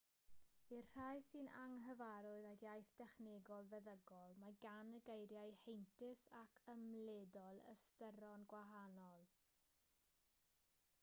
[0.75, 7.63] i'r rhai sy'n anghyfarwydd ag iaith dechnegol feddygol mae gan y geiriau heintus ac ymledol
[7.75, 9.29] ystyron gwahanol